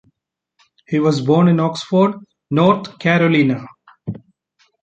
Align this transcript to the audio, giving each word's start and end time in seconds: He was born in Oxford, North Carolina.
He 0.87 0.97
was 0.97 1.21
born 1.21 1.47
in 1.47 1.59
Oxford, 1.59 2.15
North 2.49 2.97
Carolina. 2.97 3.67